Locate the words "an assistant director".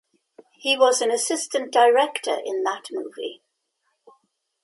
1.03-2.35